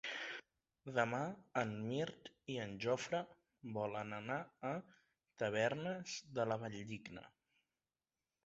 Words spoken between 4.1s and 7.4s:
anar a Tavernes de la Valldigna.